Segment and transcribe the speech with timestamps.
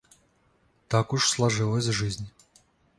[0.87, 2.27] Так уж сложилась жизнь.